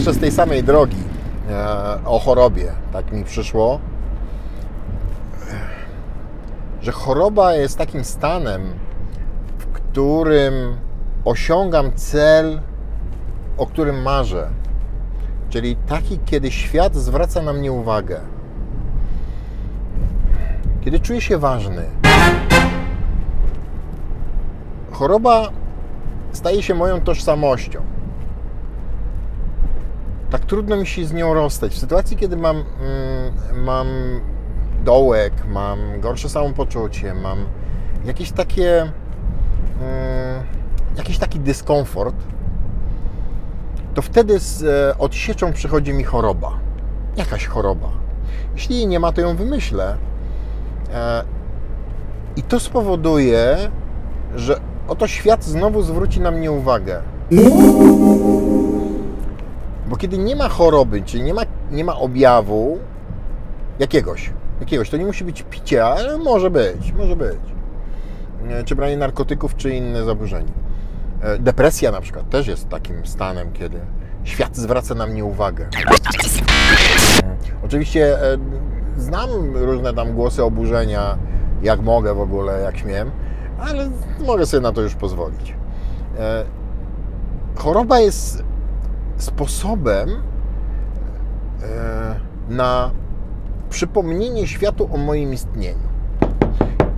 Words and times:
jeszcze 0.00 0.14
z 0.14 0.18
tej 0.18 0.32
samej 0.32 0.64
drogi 0.64 1.02
e, 1.50 2.04
o 2.04 2.18
chorobie, 2.18 2.72
tak 2.92 3.12
mi 3.12 3.24
przyszło, 3.24 3.80
że 6.80 6.92
choroba 6.92 7.54
jest 7.54 7.78
takim 7.78 8.04
stanem, 8.04 8.62
w 9.58 9.66
którym 9.66 10.76
osiągam 11.24 11.92
cel, 11.92 12.60
o 13.58 13.66
którym 13.66 14.02
marzę. 14.02 14.50
Czyli 15.48 15.76
taki, 15.76 16.18
kiedy 16.18 16.50
świat 16.50 16.94
zwraca 16.94 17.42
na 17.42 17.52
mnie 17.52 17.72
uwagę. 17.72 18.20
Kiedy 20.84 21.00
czuję 21.00 21.20
się 21.20 21.38
ważny. 21.38 21.82
Choroba 24.92 25.48
staje 26.32 26.62
się 26.62 26.74
moją 26.74 27.00
tożsamością. 27.00 27.99
Tak 30.30 30.44
trudno 30.44 30.76
mi 30.76 30.86
się 30.86 31.06
z 31.06 31.12
nią 31.12 31.34
rozstać. 31.34 31.72
W 31.72 31.78
sytuacji, 31.78 32.16
kiedy 32.16 32.36
mam, 32.36 32.56
mm, 32.56 33.64
mam 33.64 33.86
dołek, 34.84 35.32
mam 35.48 36.00
gorsze 36.00 36.28
samopoczucie, 36.28 37.14
mam 37.14 37.38
jakieś 38.04 38.32
takie 38.32 38.80
mm, 38.80 38.90
jakiś 40.96 41.18
taki 41.18 41.40
dyskomfort, 41.40 42.16
to 43.94 44.02
wtedy 44.02 44.38
z 44.38 44.62
e, 44.62 44.98
odsieczą 44.98 45.52
przychodzi 45.52 45.92
mi 45.92 46.04
choroba. 46.04 46.52
Jakaś 47.16 47.46
choroba. 47.46 47.88
Jeśli 48.54 48.76
jej 48.76 48.86
nie 48.86 49.00
ma, 49.00 49.12
to 49.12 49.20
ją 49.20 49.36
wymyślę. 49.36 49.96
E, 50.94 51.24
I 52.36 52.42
to 52.42 52.60
spowoduje, 52.60 53.56
że 54.36 54.60
oto 54.88 55.06
świat 55.06 55.44
znowu 55.44 55.82
zwróci 55.82 56.20
na 56.20 56.30
mnie 56.30 56.52
uwagę. 56.52 57.02
Kiedy 60.00 60.18
nie 60.18 60.36
ma 60.36 60.48
choroby, 60.48 61.02
czyli 61.02 61.22
nie 61.22 61.34
ma, 61.34 61.42
nie 61.70 61.84
ma 61.84 61.96
objawu 61.96 62.78
jakiegoś, 63.78 64.32
jakiegoś, 64.60 64.90
to 64.90 64.96
nie 64.96 65.04
musi 65.04 65.24
być 65.24 65.42
picie, 65.50 65.84
ale 65.84 66.18
może 66.18 66.50
być, 66.50 66.92
może 66.92 67.16
być. 67.16 67.38
E, 68.50 68.64
Czy 68.64 68.74
branie 68.76 68.96
narkotyków, 68.96 69.56
czy 69.56 69.70
inne 69.70 70.04
zaburzenie. 70.04 70.52
E, 71.22 71.38
Depresja 71.38 71.90
na 71.92 72.00
przykład 72.00 72.30
też 72.30 72.46
jest 72.46 72.68
takim 72.68 73.06
stanem, 73.06 73.52
kiedy 73.52 73.80
świat 74.24 74.56
zwraca 74.56 74.94
na 74.94 75.06
mnie 75.06 75.24
uwagę. 75.24 75.68
Mm. 77.24 77.36
Oczywiście 77.64 78.32
e, 78.32 78.38
znam 78.96 79.30
różne 79.54 79.94
tam 79.94 80.12
głosy 80.12 80.44
oburzenia, 80.44 81.18
jak 81.62 81.80
mogę 81.80 82.14
w 82.14 82.20
ogóle, 82.20 82.60
jak 82.60 82.76
śmiem, 82.78 83.10
ale 83.60 83.90
mogę 84.26 84.46
sobie 84.46 84.60
na 84.60 84.72
to 84.72 84.80
już 84.80 84.94
pozwolić. 84.94 85.54
E, 86.18 86.44
Choroba 87.56 87.98
jest 88.00 88.49
sposobem 89.20 90.08
e, 91.62 92.20
na 92.48 92.90
przypomnienie 93.70 94.46
światu 94.46 94.88
o 94.92 94.96
moim 94.96 95.32
istnieniu. 95.32 95.88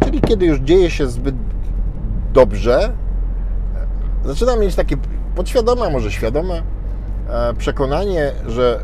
Czyli 0.04 0.20
kiedy 0.20 0.46
już 0.46 0.58
dzieje 0.58 0.90
się 0.90 1.06
zbyt 1.06 1.34
dobrze, 2.32 2.92
e, 4.24 4.28
zaczynam 4.28 4.60
mieć 4.60 4.74
takie 4.74 4.96
podświadome, 5.34 5.90
może 5.90 6.12
świadome 6.12 6.62
e, 7.28 7.54
przekonanie, 7.54 8.32
że 8.46 8.80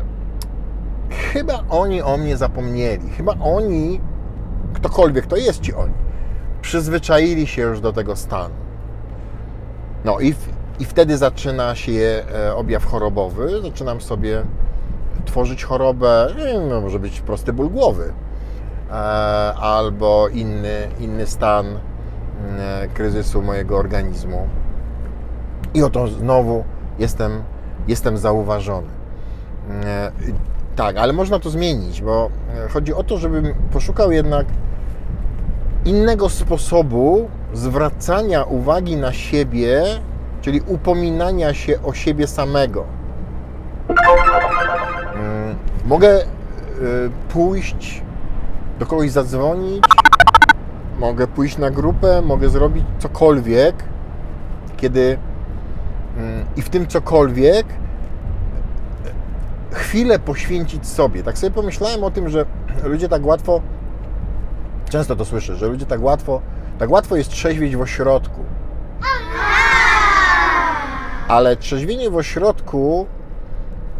chyba 1.09 1.63
oni 1.69 2.01
o 2.01 2.17
mnie 2.17 2.37
zapomnieli. 2.37 3.09
Chyba 3.09 3.35
oni, 3.41 4.01
ktokolwiek 4.73 5.27
to 5.27 5.35
jest 5.35 5.61
ci 5.61 5.73
oni, 5.73 5.93
przyzwyczaili 6.61 7.47
się 7.47 7.61
już 7.61 7.79
do 7.79 7.93
tego 7.93 8.15
stanu. 8.15 8.53
No 10.05 10.19
i, 10.19 10.33
i 10.79 10.85
wtedy 10.85 11.17
zaczyna 11.17 11.75
się 11.75 12.23
e, 12.35 12.55
objaw 12.55 12.85
chorobowy. 12.85 13.61
Zaczynam 13.61 14.01
sobie 14.01 14.43
tworzyć 15.25 15.63
chorobę, 15.63 16.27
wiem, 16.37 16.69
no, 16.69 16.81
może 16.81 16.99
być 16.99 17.21
prosty 17.21 17.53
ból 17.53 17.69
głowy, 17.69 18.13
e, 18.89 18.93
albo 19.53 20.27
inny, 20.27 20.87
inny 20.99 21.27
stan 21.27 21.65
e, 21.65 22.87
kryzysu 22.93 23.41
mojego 23.41 23.77
organizmu. 23.77 24.47
I 25.73 25.83
oto 25.83 26.07
znowu 26.07 26.63
jestem, 26.99 27.43
jestem 27.87 28.17
zauważony. 28.17 28.87
Tak, 30.75 30.97
ale 30.97 31.13
można 31.13 31.39
to 31.39 31.49
zmienić, 31.49 32.01
bo 32.01 32.29
chodzi 32.69 32.93
o 32.93 33.03
to, 33.03 33.17
żebym 33.17 33.53
poszukał 33.71 34.11
jednak 34.11 34.45
innego 35.85 36.29
sposobu 36.29 37.29
zwracania 37.53 38.43
uwagi 38.43 38.97
na 38.97 39.13
siebie, 39.13 39.83
czyli 40.41 40.61
upominania 40.67 41.53
się 41.53 41.81
o 41.83 41.93
siebie 41.93 42.27
samego. 42.27 42.85
Mm, 45.15 45.55
Mogę 45.85 46.21
y, 46.21 46.25
pójść 47.29 48.01
do 48.79 48.85
kogoś 48.85 49.11
zadzwonić, 49.11 49.83
mogę 50.99 51.27
pójść 51.27 51.57
na 51.57 51.69
grupę, 51.71 52.21
mogę 52.21 52.49
zrobić 52.49 52.83
cokolwiek, 52.99 53.83
kiedy 54.77 55.17
mm, 56.17 56.45
i 56.55 56.61
w 56.61 56.69
tym 56.69 56.87
cokolwiek 56.87 57.65
chwilę 59.71 60.19
poświęcić 60.19 60.87
sobie. 60.87 61.23
Tak 61.23 61.37
sobie 61.37 61.51
pomyślałem 61.51 62.03
o 62.03 62.11
tym, 62.11 62.29
że 62.29 62.45
ludzie 62.83 63.09
tak 63.09 63.25
łatwo, 63.25 63.61
często 64.89 65.15
to 65.15 65.25
słyszę, 65.25 65.55
że 65.55 65.67
ludzie 65.67 65.85
tak 65.85 66.01
łatwo, 66.01 66.41
tak 66.79 66.91
łatwo 66.91 67.15
jest 67.15 67.29
trzeźwieć 67.29 67.75
w 67.75 67.81
ośrodku. 67.81 68.41
Ale 71.29 71.55
trzeźwienie 71.55 72.09
w 72.09 72.15
ośrodku 72.15 73.05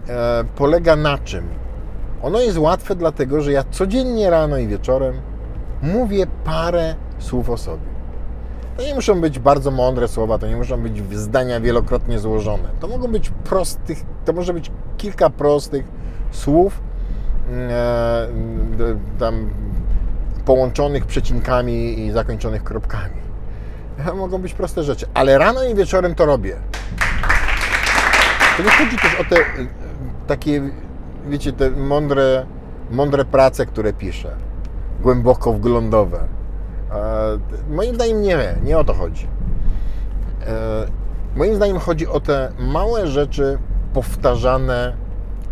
e, 0.10 0.44
polega 0.56 0.96
na 0.96 1.18
czym? 1.18 1.48
Ono 2.22 2.40
jest 2.40 2.58
łatwe 2.58 2.96
dlatego, 2.96 3.42
że 3.42 3.52
ja 3.52 3.64
codziennie 3.72 4.30
rano 4.30 4.58
i 4.58 4.68
wieczorem 4.68 5.16
mówię 5.82 6.28
parę 6.44 6.96
słów 7.20 7.50
o 7.50 7.58
sobie. 7.58 7.84
To 8.78 8.84
nie 8.84 8.96
muszą 8.96 9.22
być 9.22 9.40
bardzo 9.40 9.72
mądre 9.72 10.08
słowa, 10.08 10.38
to 10.38 10.48
nie 10.48 10.56
muszą 10.56 10.82
być 10.82 11.18
zdania 11.18 11.60
wielokrotnie 11.60 12.20
złożone. 12.20 12.70
To 12.80 12.88
mogą 12.88 13.08
być 13.08 13.30
prostych, 13.30 13.98
to 14.26 14.34
może 14.34 14.54
być 14.54 14.72
kilka 14.98 15.30
prostych 15.30 15.86
słów, 16.32 16.82
e, 17.52 18.28
tam 19.20 19.50
połączonych 20.46 21.06
przecinkami 21.06 22.00
i 22.00 22.12
zakończonych 22.12 22.64
kropkami. 22.64 23.20
Mogą 24.16 24.38
być 24.38 24.54
proste 24.54 24.84
rzeczy, 24.84 25.06
ale 25.14 25.38
rano 25.38 25.64
i 25.64 25.76
wieczorem 25.76 26.16
to 26.16 26.26
robię. 26.26 26.56
To 28.60 28.66
nie 28.66 28.72
chodzi 28.72 28.98
też 28.98 29.20
o 29.20 29.24
te 29.24 29.36
e, 29.36 29.44
takie, 30.28 30.62
wiecie, 31.30 31.54
te 31.54 31.72
mądre, 31.72 32.46
mądre 32.92 33.26
prace, 33.26 33.66
które 33.66 33.94
piszę, 33.94 34.36
głęboko 35.02 35.54
wglądowe. 35.54 36.20
Moim 37.70 37.96
zdaniem 37.96 38.22
nie, 38.22 38.38
nie 38.64 38.78
o 38.78 38.84
to 38.84 38.94
chodzi. 38.94 39.28
E, 40.48 40.86
Moim 41.36 41.56
zdaniem 41.56 41.80
chodzi 41.80 42.08
o 42.08 42.20
te 42.20 42.52
małe 42.60 43.08
rzeczy 43.08 43.58
powtarzane 43.94 44.94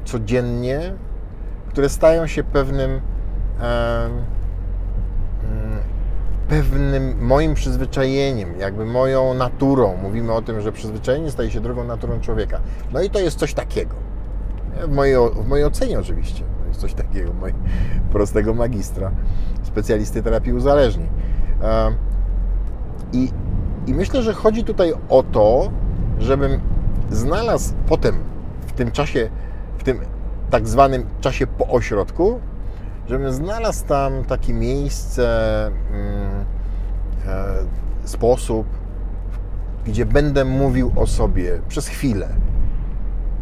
codziennie, 0.06 0.94
które 1.70 1.90
stają 1.90 2.28
się 2.28 2.44
pewnym 2.44 3.02
pewnym 6.50 7.26
moim 7.26 7.54
przyzwyczajeniem, 7.54 8.60
jakby 8.60 8.86
moją 8.86 9.34
naturą. 9.34 9.98
Mówimy 10.02 10.34
o 10.34 10.42
tym, 10.42 10.62
że 10.62 10.72
przyzwyczajenie 10.72 11.32
staje 11.32 11.52
się 11.52 11.62
drugą 11.62 11.84
naturą 11.84 12.20
człowieka. 12.20 12.60
No 12.94 13.02
i 13.02 13.10
to 13.10 13.20
jest 13.20 13.40
coś 13.40 13.54
takiego. 13.54 13.96
W 14.88 14.92
mojej, 14.92 15.16
w 15.34 15.48
mojej 15.48 15.66
ocenie 15.66 16.00
oczywiście. 16.00 16.44
To 16.62 16.68
jest 16.68 16.80
coś 16.80 16.94
takiego, 16.94 17.34
moj, 17.34 17.54
prostego 18.12 18.54
magistra, 18.54 19.12
specjalisty 19.64 20.24
terapii 20.24 20.54
uzależnień. 20.54 21.08
I, 23.14 23.30
I 23.88 23.94
myślę, 23.94 24.24
że 24.24 24.34
chodzi 24.34 24.64
tutaj 24.64 24.94
o 25.10 25.24
to, 25.24 25.72
żebym 26.20 26.62
znalazł 27.12 27.74
potem 27.88 28.16
w 28.68 28.72
tym 28.72 28.92
czasie, 28.92 29.30
w 29.78 29.84
tym 29.84 30.00
tak 30.50 30.68
zwanym 30.68 31.06
czasie 31.22 31.48
po 31.48 31.68
ośrodku, 31.68 32.40
żebym 33.10 33.32
znalazł 33.32 33.86
tam 33.86 34.24
takie 34.26 34.54
miejsce, 34.54 35.28
mm, 35.68 36.46
e, 37.28 38.08
sposób, 38.08 38.68
gdzie 39.86 40.06
będę 40.06 40.46
mówił 40.46 40.92
o 40.96 41.08
sobie 41.08 41.62
przez 41.68 41.88
chwilę. 41.88 42.30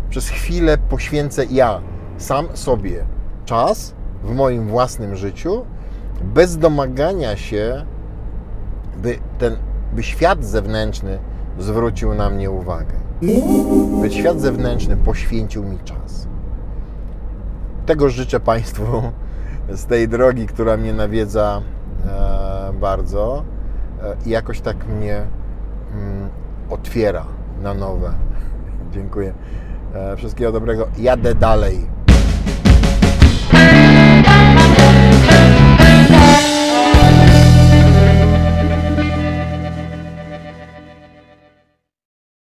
Przez 0.09 0.29
chwilę 0.29 0.77
poświęcę 0.77 1.45
ja 1.45 1.81
sam 2.17 2.47
sobie 2.53 3.05
czas 3.45 3.93
w 4.23 4.35
moim 4.35 4.67
własnym 4.67 5.15
życiu, 5.15 5.65
bez 6.23 6.57
domagania 6.57 7.35
się, 7.35 7.85
by 8.97 9.17
ten, 9.37 9.57
by 9.93 10.03
świat 10.03 10.45
zewnętrzny 10.45 11.19
zwrócił 11.59 12.13
na 12.13 12.29
mnie 12.29 12.51
uwagę. 12.51 12.95
By 14.01 14.11
świat 14.11 14.41
zewnętrzny 14.41 14.97
poświęcił 14.97 15.63
mi 15.63 15.79
czas. 15.79 16.27
Tego 17.85 18.09
życzę 18.09 18.39
Państwu 18.39 18.83
z 19.69 19.85
tej 19.85 20.07
drogi, 20.07 20.47
która 20.47 20.77
mnie 20.77 20.93
nawiedza 20.93 21.61
e, 22.07 22.73
bardzo 22.73 23.43
e, 24.03 24.15
i 24.25 24.29
jakoś 24.29 24.61
tak 24.61 24.87
mnie 24.87 25.25
mm, 25.93 26.29
otwiera 26.69 27.25
na 27.61 27.73
nowe. 27.73 28.11
Dziękuję. 28.93 29.33
E, 29.93 30.15
Wszystkiego 30.17 30.51
dobrego. 30.51 30.87
Jadę 30.97 31.35
dalej. 31.35 31.94